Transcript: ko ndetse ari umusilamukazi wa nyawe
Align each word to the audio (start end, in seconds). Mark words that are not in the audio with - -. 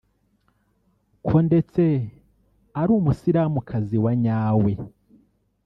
ko 1.25 1.35
ndetse 1.47 1.83
ari 2.81 2.91
umusilamukazi 2.99 3.95
wa 4.03 4.11
nyawe 4.23 4.71